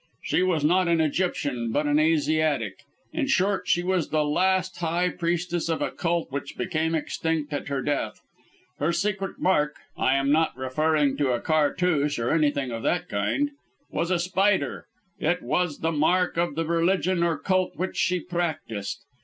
She 0.23 0.41
was 0.41 0.65
not 0.65 0.87
an 0.87 0.99
Egyptian, 0.99 1.71
but 1.71 1.85
an 1.85 1.99
Asiatic. 1.99 2.79
In 3.13 3.27
short, 3.27 3.67
she 3.67 3.83
was 3.83 4.09
the 4.09 4.25
last 4.25 4.75
high 4.77 5.09
priestess 5.09 5.69
of 5.69 5.79
a 5.79 5.91
cult 5.91 6.31
which 6.31 6.57
became 6.57 6.95
extinct 6.95 7.53
at 7.53 7.67
her 7.67 7.83
death. 7.83 8.19
Her 8.79 8.91
secret 8.93 9.37
mark 9.39 9.75
I 9.95 10.15
am 10.15 10.31
not 10.31 10.57
referring 10.57 11.17
to 11.17 11.33
a 11.33 11.39
cartouche 11.39 12.17
or 12.17 12.31
anything 12.31 12.71
of 12.71 12.81
that 12.81 13.09
kind 13.09 13.51
was 13.91 14.09
a 14.09 14.17
spider; 14.17 14.87
it 15.19 15.43
was 15.43 15.81
the 15.81 15.91
mark 15.91 16.35
of 16.35 16.55
the 16.55 16.65
religion 16.65 17.21
or 17.21 17.37
cult 17.37 17.75
which 17.77 17.95
she 17.95 18.19
practised. 18.19 19.03